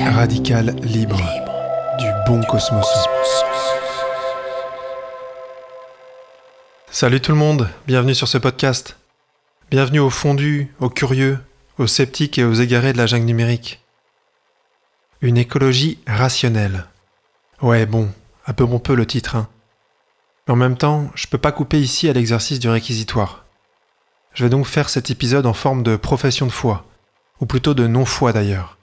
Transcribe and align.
Radical, 0.00 0.74
libre, 0.82 1.20
du 1.98 2.06
bon 2.26 2.42
cosmos. 2.44 2.86
Salut 6.90 7.20
tout 7.20 7.32
le 7.32 7.36
monde, 7.36 7.68
bienvenue 7.86 8.14
sur 8.14 8.28
ce 8.28 8.38
podcast. 8.38 8.96
Bienvenue 9.70 10.00
aux 10.00 10.08
fondus, 10.08 10.72
aux 10.80 10.88
curieux, 10.88 11.38
aux 11.76 11.86
sceptiques 11.86 12.38
et 12.38 12.44
aux 12.44 12.54
égarés 12.54 12.94
de 12.94 12.98
la 12.98 13.04
jungle 13.04 13.26
numérique. 13.26 13.82
Une 15.20 15.36
écologie 15.36 15.98
rationnelle. 16.06 16.86
Ouais, 17.60 17.84
bon, 17.84 18.10
un 18.46 18.54
peu 18.54 18.64
mon 18.64 18.78
peu 18.78 18.94
le 18.94 19.04
titre, 19.04 19.36
hein. 19.36 19.48
En 20.48 20.56
même 20.56 20.76
temps, 20.76 21.10
je 21.14 21.26
peux 21.26 21.38
pas 21.38 21.52
couper 21.52 21.78
ici 21.80 22.08
à 22.08 22.12
l'exercice 22.12 22.58
du 22.58 22.68
réquisitoire. 22.68 23.44
Je 24.34 24.44
vais 24.44 24.50
donc 24.50 24.66
faire 24.66 24.88
cet 24.88 25.10
épisode 25.10 25.46
en 25.46 25.52
forme 25.52 25.82
de 25.82 25.96
profession 25.96 26.46
de 26.46 26.52
foi, 26.52 26.86
ou 27.40 27.46
plutôt 27.46 27.74
de 27.74 27.86
non-foi 27.86 28.32
d'ailleurs 28.32 28.78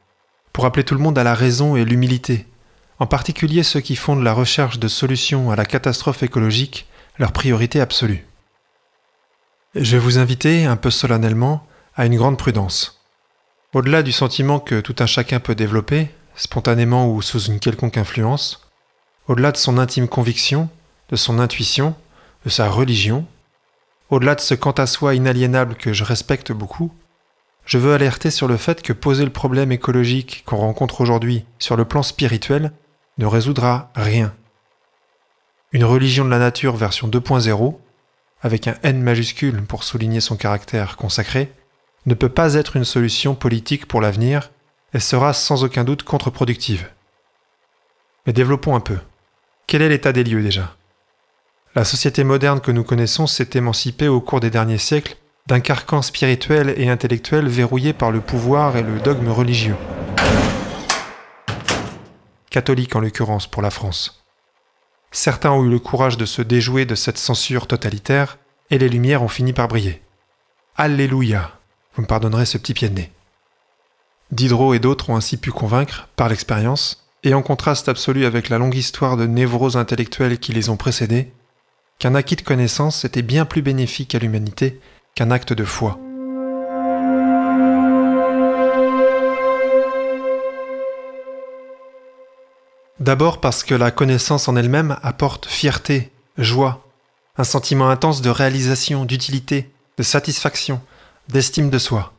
pour 0.55 0.65
appeler 0.65 0.85
tout 0.85 0.95
le 0.95 1.01
monde 1.01 1.17
à 1.17 1.25
la 1.25 1.33
raison 1.33 1.75
et 1.75 1.83
l'humilité, 1.83 2.47
en 2.99 3.07
particulier 3.07 3.61
ceux 3.61 3.81
qui 3.81 3.97
font 3.97 4.15
de 4.15 4.23
la 4.23 4.31
recherche 4.31 4.79
de 4.79 4.87
solutions 4.87 5.51
à 5.51 5.57
la 5.57 5.65
catastrophe 5.65 6.23
écologique 6.23 6.87
leur 7.17 7.33
priorité 7.33 7.81
absolue. 7.81 8.25
Je 9.75 9.97
vais 9.97 10.01
vous 10.01 10.17
inviter, 10.17 10.65
un 10.65 10.77
peu 10.77 10.89
solennellement, 10.91 11.67
à 11.97 12.05
une 12.05 12.15
grande 12.15 12.37
prudence. 12.37 13.01
Au-delà 13.73 14.01
du 14.01 14.13
sentiment 14.13 14.59
que 14.59 14.79
tout 14.79 14.95
un 14.99 15.07
chacun 15.07 15.41
peut 15.41 15.55
développer, 15.55 16.09
spontanément 16.37 17.11
ou 17.11 17.21
sous 17.21 17.41
une 17.47 17.59
quelconque 17.59 17.97
influence, 17.97 18.65
au-delà 19.27 19.51
de 19.51 19.57
son 19.57 19.77
intime 19.77 20.07
conviction, 20.07 20.69
de 21.09 21.15
son 21.15 21.39
intuition, 21.39 21.95
de 22.45 22.49
sa 22.49 22.69
religion, 22.69 23.25
au-delà 24.09 24.35
de 24.35 24.41
ce 24.41 24.53
quant 24.53 24.71
à 24.71 24.85
soi 24.85 25.15
inaliénable 25.15 25.75
que 25.75 25.93
je 25.93 26.03
respecte 26.03 26.51
beaucoup, 26.51 26.91
je 27.65 27.77
veux 27.77 27.93
alerter 27.93 28.29
sur 28.29 28.47
le 28.47 28.57
fait 28.57 28.81
que 28.81 28.93
poser 28.93 29.23
le 29.23 29.31
problème 29.31 29.71
écologique 29.71 30.43
qu'on 30.45 30.57
rencontre 30.57 31.01
aujourd'hui 31.01 31.45
sur 31.57 31.75
le 31.75 31.85
plan 31.85 32.03
spirituel 32.03 32.71
ne 33.17 33.25
résoudra 33.25 33.91
rien. 33.95 34.33
Une 35.71 35.83
religion 35.83 36.23
de 36.23 36.29
la 36.29 36.39
nature 36.39 36.75
version 36.75 37.07
2.0, 37.07 37.77
avec 38.41 38.67
un 38.67 38.75
N 38.83 39.01
majuscule 39.01 39.63
pour 39.63 39.83
souligner 39.83 40.21
son 40.21 40.37
caractère 40.37 40.95
consacré, 40.95 41.51
ne 42.05 42.13
peut 42.13 42.29
pas 42.29 42.53
être 42.53 42.75
une 42.75 42.85
solution 42.85 43.33
politique 43.33 43.87
pour 43.87 43.99
l'avenir 43.99 44.51
et 44.93 44.99
sera 44.99 45.33
sans 45.33 45.63
aucun 45.63 45.83
doute 45.83 46.03
contre-productive. 46.03 46.87
Mais 48.25 48.33
développons 48.33 48.75
un 48.75 48.79
peu. 48.79 48.99
Quel 49.65 49.81
est 49.81 49.89
l'état 49.89 50.13
des 50.13 50.23
lieux 50.23 50.43
déjà? 50.43 50.75
La 51.77 51.83
société 51.83 52.23
moderne 52.23 52.61
que 52.61 52.71
nous 52.71 52.85
connaissons 52.85 53.27
s'est 53.27 53.49
émancipée 53.55 54.07
au 54.07 54.21
cours 54.21 54.39
des 54.39 54.49
derniers 54.49 54.77
siècles 54.77 55.17
d'un 55.45 55.59
carcan 55.59 56.01
spirituel 56.01 56.73
et 56.77 56.87
intellectuel 56.87 57.49
verrouillé 57.49 57.91
par 57.91 58.11
le 58.11 58.21
pouvoir 58.21 58.77
et 58.77 58.81
le 58.81 58.97
dogme 58.99 59.27
religieux. 59.27 59.75
Catholique 62.49 62.95
en 62.95 63.01
l'occurrence 63.01 63.47
pour 63.47 63.61
la 63.61 63.71
France. 63.71 64.23
Certains 65.11 65.51
ont 65.51 65.65
eu 65.65 65.69
le 65.69 65.79
courage 65.79 66.15
de 66.15 66.25
se 66.25 66.41
déjouer 66.41 66.85
de 66.85 66.95
cette 66.95 67.17
censure 67.17 67.67
totalitaire, 67.67 68.37
et 68.69 68.77
les 68.77 68.87
lumières 68.87 69.21
ont 69.21 69.27
fini 69.27 69.51
par 69.51 69.67
briller. 69.67 70.01
Alléluia 70.77 71.59
Vous 71.95 72.03
me 72.03 72.07
pardonnerez 72.07 72.45
ce 72.45 72.57
petit 72.57 72.73
pied 72.73 72.87
de 72.87 72.95
nez. 72.95 73.11
Diderot 74.31 74.75
et 74.75 74.79
d'autres 74.79 75.09
ont 75.09 75.17
ainsi 75.17 75.35
pu 75.35 75.51
convaincre, 75.51 76.07
par 76.15 76.29
l'expérience, 76.29 77.05
et 77.23 77.33
en 77.33 77.41
contraste 77.41 77.89
absolu 77.89 78.25
avec 78.25 78.47
la 78.47 78.59
longue 78.59 78.75
histoire 78.75 79.17
de 79.17 79.27
névroses 79.27 79.75
intellectuelles 79.75 80.39
qui 80.39 80.53
les 80.53 80.69
ont 80.69 80.77
précédés, 80.77 81.33
qu'un 81.99 82.15
acquis 82.15 82.35
de 82.35 82.41
connaissance 82.41 83.05
était 83.05 83.21
bien 83.21 83.45
plus 83.45 83.61
bénéfique 83.61 84.15
à 84.15 84.19
l'humanité 84.19 84.79
qu'un 85.15 85.31
acte 85.31 85.53
de 85.53 85.63
foi. 85.63 85.99
D'abord 92.99 93.39
parce 93.39 93.63
que 93.63 93.75
la 93.75 93.91
connaissance 93.91 94.47
en 94.47 94.55
elle-même 94.55 94.97
apporte 95.03 95.45
fierté, 95.45 96.11
joie, 96.37 96.85
un 97.37 97.43
sentiment 97.43 97.89
intense 97.89 98.21
de 98.21 98.29
réalisation, 98.29 99.05
d'utilité, 99.05 99.69
de 99.97 100.03
satisfaction, 100.03 100.81
d'estime 101.29 101.69
de 101.69 101.77
soi. 101.77 102.13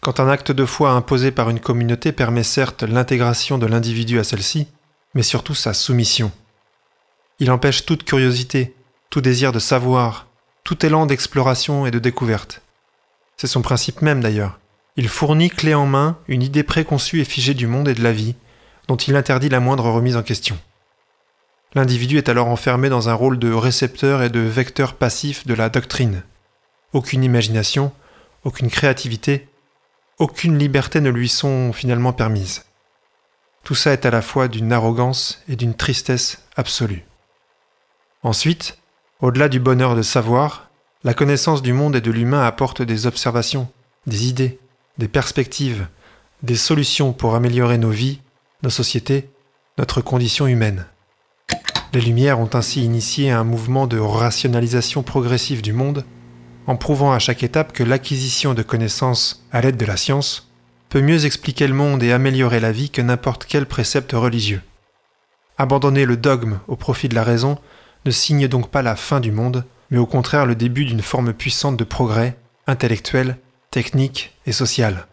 Quand 0.00 0.20
un 0.20 0.28
acte 0.28 0.50
de 0.50 0.64
foi 0.64 0.90
imposé 0.92 1.30
par 1.30 1.50
une 1.50 1.60
communauté 1.60 2.12
permet 2.12 2.42
certes 2.42 2.82
l'intégration 2.82 3.58
de 3.58 3.66
l'individu 3.66 4.18
à 4.18 4.24
celle-ci, 4.24 4.68
mais 5.14 5.22
surtout 5.22 5.54
sa 5.54 5.74
soumission. 5.74 6.32
Il 7.38 7.50
empêche 7.50 7.84
toute 7.84 8.04
curiosité, 8.04 8.74
tout 9.12 9.20
désir 9.20 9.52
de 9.52 9.58
savoir, 9.58 10.26
tout 10.64 10.86
élan 10.86 11.04
d'exploration 11.04 11.84
et 11.84 11.90
de 11.90 11.98
découverte. 11.98 12.62
C'est 13.36 13.46
son 13.46 13.60
principe 13.60 14.00
même 14.00 14.22
d'ailleurs. 14.22 14.58
Il 14.96 15.06
fournit 15.06 15.50
clé 15.50 15.74
en 15.74 15.84
main 15.84 16.16
une 16.28 16.42
idée 16.42 16.62
préconçue 16.62 17.20
et 17.20 17.26
figée 17.26 17.52
du 17.52 17.66
monde 17.66 17.88
et 17.88 17.94
de 17.94 18.02
la 18.02 18.12
vie, 18.12 18.36
dont 18.88 18.96
il 18.96 19.14
interdit 19.14 19.50
la 19.50 19.60
moindre 19.60 19.90
remise 19.90 20.16
en 20.16 20.22
question. 20.22 20.58
L'individu 21.74 22.16
est 22.16 22.30
alors 22.30 22.48
enfermé 22.48 22.88
dans 22.88 23.10
un 23.10 23.12
rôle 23.12 23.38
de 23.38 23.52
récepteur 23.52 24.22
et 24.22 24.30
de 24.30 24.40
vecteur 24.40 24.94
passif 24.94 25.46
de 25.46 25.52
la 25.52 25.68
doctrine. 25.68 26.22
Aucune 26.94 27.22
imagination, 27.22 27.92
aucune 28.44 28.70
créativité, 28.70 29.46
aucune 30.16 30.56
liberté 30.56 31.02
ne 31.02 31.10
lui 31.10 31.28
sont 31.28 31.74
finalement 31.74 32.14
permises. 32.14 32.64
Tout 33.62 33.74
ça 33.74 33.92
est 33.92 34.06
à 34.06 34.10
la 34.10 34.22
fois 34.22 34.48
d'une 34.48 34.72
arrogance 34.72 35.42
et 35.50 35.56
d'une 35.56 35.74
tristesse 35.74 36.46
absolue. 36.56 37.04
Ensuite, 38.22 38.78
au-delà 39.22 39.48
du 39.48 39.60
bonheur 39.60 39.94
de 39.94 40.02
savoir, 40.02 40.68
la 41.04 41.14
connaissance 41.14 41.62
du 41.62 41.72
monde 41.72 41.94
et 41.96 42.00
de 42.00 42.10
l'humain 42.10 42.42
apporte 42.42 42.82
des 42.82 43.06
observations, 43.06 43.68
des 44.06 44.26
idées, 44.26 44.58
des 44.98 45.08
perspectives, 45.08 45.86
des 46.42 46.56
solutions 46.56 47.12
pour 47.12 47.36
améliorer 47.36 47.78
nos 47.78 47.90
vies, 47.90 48.20
nos 48.64 48.70
sociétés, 48.70 49.30
notre 49.78 50.00
condition 50.00 50.48
humaine. 50.48 50.86
Les 51.94 52.00
Lumières 52.00 52.40
ont 52.40 52.50
ainsi 52.52 52.84
initié 52.84 53.30
un 53.30 53.44
mouvement 53.44 53.86
de 53.86 53.98
rationalisation 53.98 55.04
progressive 55.04 55.62
du 55.62 55.72
monde, 55.72 56.04
en 56.66 56.76
prouvant 56.76 57.12
à 57.12 57.20
chaque 57.20 57.44
étape 57.44 57.72
que 57.72 57.84
l'acquisition 57.84 58.54
de 58.54 58.62
connaissances 58.62 59.46
à 59.52 59.60
l'aide 59.60 59.76
de 59.76 59.86
la 59.86 59.96
science 59.96 60.50
peut 60.88 61.00
mieux 61.00 61.26
expliquer 61.26 61.68
le 61.68 61.74
monde 61.74 62.02
et 62.02 62.12
améliorer 62.12 62.58
la 62.58 62.72
vie 62.72 62.90
que 62.90 63.02
n'importe 63.02 63.46
quel 63.48 63.66
précepte 63.66 64.12
religieux. 64.12 64.62
Abandonner 65.58 66.06
le 66.06 66.16
dogme 66.16 66.58
au 66.66 66.74
profit 66.74 67.08
de 67.08 67.14
la 67.14 67.24
raison 67.24 67.58
ne 68.04 68.10
signe 68.10 68.48
donc 68.48 68.70
pas 68.70 68.82
la 68.82 68.96
fin 68.96 69.20
du 69.20 69.32
monde, 69.32 69.64
mais 69.90 69.98
au 69.98 70.06
contraire 70.06 70.46
le 70.46 70.54
début 70.54 70.84
d'une 70.84 71.02
forme 71.02 71.32
puissante 71.32 71.76
de 71.76 71.84
progrès, 71.84 72.36
intellectuel, 72.66 73.38
technique 73.70 74.36
et 74.46 74.52
social. 74.52 75.06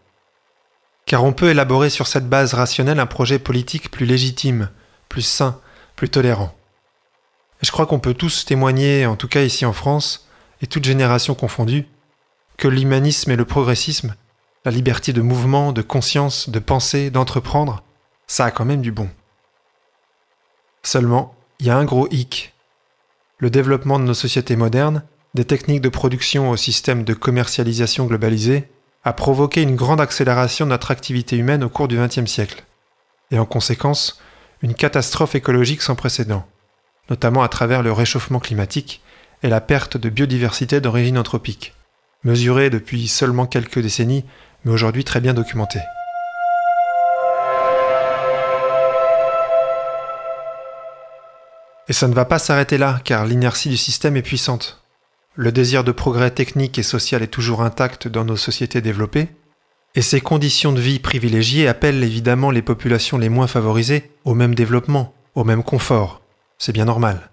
Car 1.06 1.24
on 1.24 1.32
peut 1.32 1.50
élaborer 1.50 1.90
sur 1.90 2.06
cette 2.06 2.28
base 2.28 2.54
rationnelle 2.54 3.00
un 3.00 3.06
projet 3.06 3.38
politique 3.38 3.90
plus 3.90 4.06
légitime, 4.06 4.70
plus 5.08 5.22
sain, 5.22 5.60
plus 5.96 6.08
tolérant. 6.08 6.54
Et 7.62 7.66
je 7.66 7.72
crois 7.72 7.86
qu'on 7.86 8.00
peut 8.00 8.14
tous 8.14 8.44
témoigner, 8.44 9.06
en 9.06 9.16
tout 9.16 9.28
cas 9.28 9.42
ici 9.42 9.66
en 9.66 9.72
France, 9.72 10.28
et 10.62 10.66
toutes 10.66 10.84
générations 10.84 11.34
confondues, 11.34 11.86
que 12.56 12.68
l'humanisme 12.68 13.30
et 13.30 13.36
le 13.36 13.44
progressisme, 13.44 14.14
la 14.64 14.70
liberté 14.70 15.12
de 15.12 15.22
mouvement, 15.22 15.72
de 15.72 15.82
conscience, 15.82 16.48
de 16.48 16.58
penser, 16.58 17.10
d'entreprendre, 17.10 17.82
ça 18.26 18.44
a 18.44 18.50
quand 18.50 18.64
même 18.64 18.82
du 18.82 18.92
bon. 18.92 19.08
Seulement, 20.82 21.34
il 21.58 21.66
y 21.66 21.70
a 21.70 21.76
un 21.76 21.84
gros 21.84 22.08
hic, 22.10 22.54
le 23.40 23.50
développement 23.50 23.98
de 23.98 24.04
nos 24.04 24.14
sociétés 24.14 24.54
modernes, 24.54 25.02
des 25.34 25.44
techniques 25.44 25.80
de 25.80 25.88
production 25.88 26.50
au 26.50 26.56
système 26.56 27.04
de 27.04 27.14
commercialisation 27.14 28.06
globalisé, 28.06 28.68
a 29.02 29.14
provoqué 29.14 29.62
une 29.62 29.76
grande 29.76 30.00
accélération 30.00 30.66
de 30.66 30.70
notre 30.70 30.90
activité 30.90 31.36
humaine 31.36 31.64
au 31.64 31.70
cours 31.70 31.88
du 31.88 31.96
XXe 31.96 32.30
siècle, 32.30 32.64
et 33.30 33.38
en 33.38 33.46
conséquence, 33.46 34.20
une 34.62 34.74
catastrophe 34.74 35.34
écologique 35.34 35.80
sans 35.80 35.94
précédent, 35.94 36.46
notamment 37.08 37.42
à 37.42 37.48
travers 37.48 37.82
le 37.82 37.92
réchauffement 37.92 38.40
climatique 38.40 39.00
et 39.42 39.48
la 39.48 39.62
perte 39.62 39.96
de 39.96 40.10
biodiversité 40.10 40.82
d'origine 40.82 41.16
anthropique, 41.16 41.74
mesurée 42.24 42.68
depuis 42.68 43.08
seulement 43.08 43.46
quelques 43.46 43.80
décennies, 43.80 44.26
mais 44.64 44.72
aujourd'hui 44.72 45.04
très 45.04 45.22
bien 45.22 45.32
documentée. 45.32 45.80
Et 51.90 51.92
ça 51.92 52.06
ne 52.06 52.14
va 52.14 52.24
pas 52.24 52.38
s'arrêter 52.38 52.78
là, 52.78 53.00
car 53.02 53.26
l'inertie 53.26 53.68
du 53.68 53.76
système 53.76 54.16
est 54.16 54.22
puissante. 54.22 54.80
Le 55.34 55.50
désir 55.50 55.82
de 55.82 55.90
progrès 55.90 56.30
technique 56.30 56.78
et 56.78 56.84
social 56.84 57.20
est 57.20 57.26
toujours 57.26 57.62
intact 57.62 58.06
dans 58.06 58.24
nos 58.24 58.36
sociétés 58.36 58.80
développées, 58.80 59.26
et 59.96 60.00
ces 60.00 60.20
conditions 60.20 60.70
de 60.70 60.80
vie 60.80 61.00
privilégiées 61.00 61.66
appellent 61.66 62.04
évidemment 62.04 62.52
les 62.52 62.62
populations 62.62 63.18
les 63.18 63.28
moins 63.28 63.48
favorisées 63.48 64.12
au 64.24 64.34
même 64.34 64.54
développement, 64.54 65.16
au 65.34 65.42
même 65.42 65.64
confort. 65.64 66.22
C'est 66.58 66.70
bien 66.70 66.84
normal. 66.84 67.28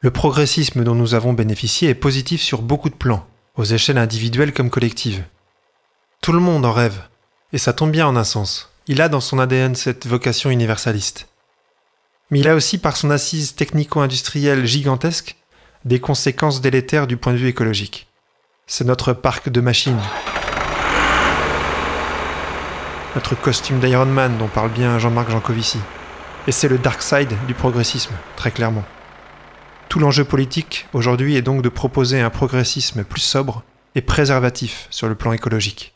Le 0.00 0.10
progressisme 0.10 0.82
dont 0.82 0.94
nous 0.94 1.14
avons 1.14 1.34
bénéficié 1.34 1.90
est 1.90 1.94
positif 1.94 2.40
sur 2.40 2.62
beaucoup 2.62 2.88
de 2.88 2.94
plans, 2.94 3.26
aux 3.56 3.64
échelles 3.64 3.98
individuelles 3.98 4.54
comme 4.54 4.70
collectives. 4.70 5.24
Tout 6.22 6.32
le 6.32 6.40
monde 6.40 6.64
en 6.64 6.72
rêve, 6.72 7.02
et 7.52 7.58
ça 7.58 7.74
tombe 7.74 7.90
bien 7.90 8.06
en 8.06 8.16
un 8.16 8.24
sens. 8.24 8.70
Il 8.86 9.02
a 9.02 9.10
dans 9.10 9.20
son 9.20 9.38
ADN 9.38 9.74
cette 9.74 10.06
vocation 10.06 10.48
universaliste 10.48 11.28
mais 12.32 12.40
il 12.40 12.48
a 12.48 12.54
aussi, 12.54 12.78
par 12.78 12.96
son 12.96 13.10
assise 13.10 13.54
technico-industrielle 13.54 14.64
gigantesque, 14.64 15.36
des 15.84 16.00
conséquences 16.00 16.62
délétères 16.62 17.06
du 17.06 17.18
point 17.18 17.34
de 17.34 17.38
vue 17.38 17.48
écologique. 17.48 18.08
C'est 18.66 18.86
notre 18.86 19.12
parc 19.12 19.50
de 19.50 19.60
machines. 19.60 20.00
Notre 23.14 23.34
costume 23.34 23.80
d'Iron 23.80 24.06
Man 24.06 24.38
dont 24.38 24.48
parle 24.48 24.70
bien 24.70 24.98
Jean-Marc 24.98 25.30
Jancovici. 25.30 25.78
Et 26.46 26.52
c'est 26.52 26.68
le 26.68 26.78
dark 26.78 27.02
side 27.02 27.36
du 27.46 27.52
progressisme, 27.52 28.14
très 28.34 28.50
clairement. 28.50 28.84
Tout 29.90 29.98
l'enjeu 29.98 30.24
politique 30.24 30.86
aujourd'hui 30.94 31.36
est 31.36 31.42
donc 31.42 31.60
de 31.60 31.68
proposer 31.68 32.22
un 32.22 32.30
progressisme 32.30 33.04
plus 33.04 33.20
sobre 33.20 33.62
et 33.94 34.00
préservatif 34.00 34.86
sur 34.88 35.06
le 35.06 35.16
plan 35.16 35.32
écologique. 35.32 35.94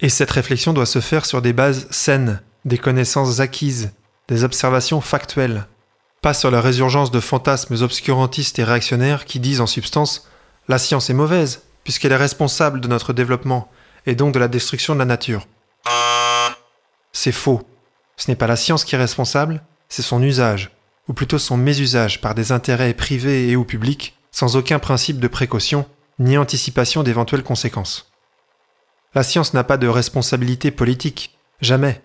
Et 0.00 0.10
cette 0.10 0.32
réflexion 0.32 0.74
doit 0.74 0.84
se 0.84 1.00
faire 1.00 1.24
sur 1.24 1.40
des 1.40 1.54
bases 1.54 1.86
saines, 1.90 2.42
des 2.66 2.76
connaissances 2.76 3.40
acquises, 3.40 3.90
des 4.28 4.44
observations 4.44 5.00
factuelles, 5.00 5.66
pas 6.22 6.34
sur 6.34 6.50
la 6.50 6.60
résurgence 6.60 7.10
de 7.10 7.20
fantasmes 7.20 7.82
obscurantistes 7.82 8.58
et 8.58 8.64
réactionnaires 8.64 9.24
qui 9.26 9.40
disent 9.40 9.60
en 9.60 9.66
substance 9.66 10.28
la 10.68 10.78
science 10.78 11.10
est 11.10 11.14
mauvaise, 11.14 11.62
puisqu'elle 11.84 12.12
est 12.12 12.16
responsable 12.16 12.80
de 12.80 12.88
notre 12.88 13.12
développement 13.12 13.70
et 14.06 14.14
donc 14.14 14.32
de 14.32 14.38
la 14.38 14.48
destruction 14.48 14.94
de 14.94 15.00
la 15.00 15.04
nature. 15.04 15.46
C'est 17.12 17.32
faux. 17.32 17.62
Ce 18.16 18.30
n'est 18.30 18.36
pas 18.36 18.46
la 18.46 18.56
science 18.56 18.84
qui 18.84 18.94
est 18.94 18.98
responsable, 18.98 19.62
c'est 19.88 20.02
son 20.02 20.22
usage, 20.22 20.70
ou 21.08 21.12
plutôt 21.12 21.38
son 21.38 21.56
mésusage 21.56 22.20
par 22.20 22.34
des 22.34 22.52
intérêts 22.52 22.94
privés 22.94 23.48
et 23.50 23.56
ou 23.56 23.64
publics, 23.64 24.18
sans 24.30 24.56
aucun 24.56 24.78
principe 24.78 25.20
de 25.20 25.28
précaution 25.28 25.86
ni 26.18 26.38
anticipation 26.38 27.02
d'éventuelles 27.02 27.42
conséquences. 27.42 28.10
La 29.14 29.22
science 29.22 29.54
n'a 29.54 29.64
pas 29.64 29.76
de 29.76 29.86
responsabilité 29.86 30.70
politique, 30.70 31.38
jamais. 31.60 32.02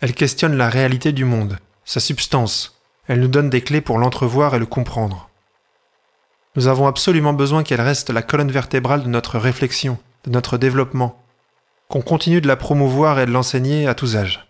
Elle 0.00 0.14
questionne 0.14 0.56
la 0.56 0.68
réalité 0.68 1.12
du 1.12 1.24
monde, 1.24 1.58
sa 1.84 2.00
substance, 2.00 2.74
elle 3.06 3.20
nous 3.20 3.28
donne 3.28 3.50
des 3.50 3.60
clés 3.60 3.80
pour 3.80 3.98
l'entrevoir 3.98 4.54
et 4.54 4.58
le 4.58 4.66
comprendre. 4.66 5.28
Nous 6.56 6.68
avons 6.68 6.86
absolument 6.86 7.32
besoin 7.32 7.62
qu'elle 7.62 7.80
reste 7.80 8.10
la 8.10 8.22
colonne 8.22 8.50
vertébrale 8.50 9.02
de 9.02 9.08
notre 9.08 9.38
réflexion, 9.38 9.98
de 10.24 10.30
notre 10.30 10.56
développement, 10.56 11.20
qu'on 11.88 12.00
continue 12.00 12.40
de 12.40 12.48
la 12.48 12.56
promouvoir 12.56 13.18
et 13.18 13.26
de 13.26 13.32
l'enseigner 13.32 13.86
à 13.86 13.94
tous 13.94 14.16
âges. 14.16 14.46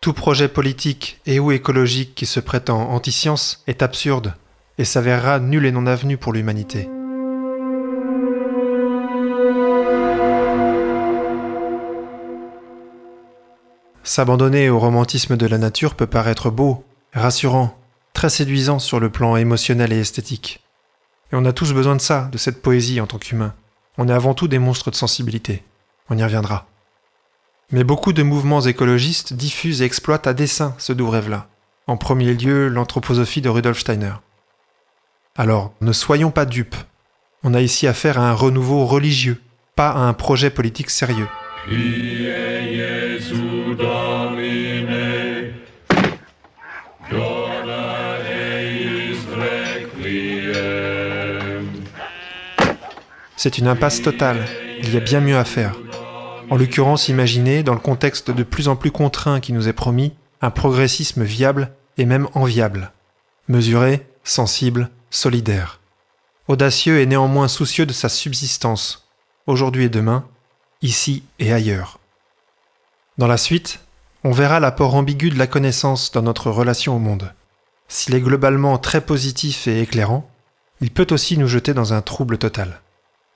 Tout 0.00 0.12
projet 0.12 0.48
politique 0.48 1.20
et 1.24 1.40
ou 1.40 1.52
écologique 1.52 2.14
qui 2.14 2.26
se 2.26 2.40
prétend 2.40 2.90
anti-science 2.90 3.62
est 3.66 3.82
absurde 3.82 4.34
et 4.76 4.84
s'avérera 4.84 5.38
nul 5.38 5.64
et 5.64 5.72
non 5.72 5.86
avenu 5.86 6.18
pour 6.18 6.32
l'humanité. 6.32 6.90
S'abandonner 14.06 14.68
au 14.68 14.78
romantisme 14.78 15.38
de 15.38 15.46
la 15.46 15.56
nature 15.56 15.94
peut 15.94 16.06
paraître 16.06 16.50
beau, 16.50 16.84
rassurant, 17.14 17.74
très 18.12 18.28
séduisant 18.28 18.78
sur 18.78 19.00
le 19.00 19.08
plan 19.08 19.34
émotionnel 19.36 19.94
et 19.94 19.98
esthétique. 19.98 20.60
Et 21.32 21.36
on 21.36 21.46
a 21.46 21.54
tous 21.54 21.72
besoin 21.72 21.96
de 21.96 22.02
ça, 22.02 22.28
de 22.30 22.36
cette 22.36 22.60
poésie 22.60 23.00
en 23.00 23.06
tant 23.06 23.16
qu'humain. 23.16 23.54
On 23.96 24.06
est 24.08 24.12
avant 24.12 24.34
tout 24.34 24.46
des 24.46 24.58
monstres 24.58 24.90
de 24.90 24.96
sensibilité. 24.96 25.64
On 26.10 26.18
y 26.18 26.22
reviendra. 26.22 26.66
Mais 27.70 27.82
beaucoup 27.82 28.12
de 28.12 28.22
mouvements 28.22 28.60
écologistes 28.60 29.32
diffusent 29.32 29.80
et 29.80 29.86
exploitent 29.86 30.26
à 30.26 30.34
dessein 30.34 30.74
ce 30.76 30.92
doux 30.92 31.08
rêve-là. 31.08 31.48
En 31.86 31.96
premier 31.96 32.34
lieu, 32.34 32.68
l'anthroposophie 32.68 33.40
de 33.40 33.48
Rudolf 33.48 33.78
Steiner. 33.78 34.14
Alors, 35.34 35.72
ne 35.80 35.92
soyons 35.92 36.30
pas 36.30 36.44
dupes. 36.44 36.76
On 37.42 37.54
a 37.54 37.62
ici 37.62 37.86
affaire 37.86 38.18
à 38.18 38.28
un 38.28 38.34
renouveau 38.34 38.84
religieux, 38.84 39.40
pas 39.76 39.90
à 39.90 40.00
un 40.00 40.12
projet 40.12 40.50
politique 40.50 40.90
sérieux. 40.90 41.28
C'est 53.36 53.58
une 53.58 53.68
impasse 53.68 54.00
totale. 54.00 54.38
Il 54.82 54.94
y 54.94 54.96
a 54.96 55.00
bien 55.00 55.20
mieux 55.20 55.36
à 55.36 55.44
faire. 55.44 55.76
En 56.50 56.56
l'occurrence, 56.56 57.08
imaginez, 57.08 57.62
dans 57.62 57.74
le 57.74 57.80
contexte 57.80 58.30
de 58.30 58.42
plus 58.42 58.68
en 58.68 58.76
plus 58.76 58.90
contraint 58.90 59.40
qui 59.40 59.52
nous 59.52 59.68
est 59.68 59.74
promis, 59.74 60.14
un 60.40 60.50
progressisme 60.50 61.24
viable 61.24 61.70
et 61.98 62.06
même 62.06 62.28
enviable. 62.34 62.90
Mesuré, 63.48 64.06
sensible, 64.24 64.90
solidaire. 65.10 65.80
Audacieux 66.48 67.00
et 67.00 67.06
néanmoins 67.06 67.48
soucieux 67.48 67.86
de 67.86 67.92
sa 67.92 68.08
subsistance, 68.08 69.08
aujourd'hui 69.46 69.84
et 69.84 69.88
demain, 69.90 70.24
ici 70.80 71.22
et 71.38 71.52
ailleurs. 71.52 71.98
Dans 73.16 73.26
la 73.28 73.36
suite, 73.36 73.80
on 74.24 74.32
verra 74.32 74.58
l'apport 74.58 74.94
ambigu 74.96 75.30
de 75.30 75.38
la 75.38 75.46
connaissance 75.46 76.10
dans 76.10 76.22
notre 76.22 76.50
relation 76.50 76.96
au 76.96 76.98
monde. 76.98 77.32
S'il 77.86 78.14
est 78.14 78.20
globalement 78.20 78.76
très 78.78 79.00
positif 79.00 79.68
et 79.68 79.80
éclairant, 79.80 80.28
il 80.80 80.90
peut 80.90 81.06
aussi 81.10 81.38
nous 81.38 81.46
jeter 81.46 81.74
dans 81.74 81.92
un 81.92 82.02
trouble 82.02 82.38
total. 82.38 82.80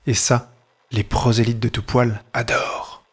Et 0.07 0.15
ça, 0.15 0.51
les 0.91 1.05
prosélytes 1.05 1.61
de 1.61 1.69
tout 1.69 1.83
poil 1.83 2.23
adorent. 2.33 3.05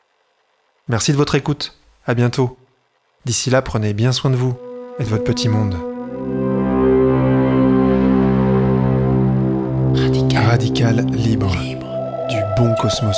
Merci 0.87 1.11
de 1.11 1.17
votre 1.17 1.35
écoute. 1.35 1.77
À 2.07 2.13
bientôt. 2.13 2.57
D'ici 3.25 3.49
là, 3.49 3.61
prenez 3.61 3.93
bien 3.93 4.11
soin 4.11 4.31
de 4.31 4.35
vous 4.35 4.55
et 4.97 5.03
de 5.03 5.09
votre 5.09 5.23
petit 5.23 5.49
monde. 5.49 5.75
Radical, 10.35 11.05
libre, 11.11 11.55
du 12.29 12.37
bon 12.57 12.73
cosmos. 12.75 13.17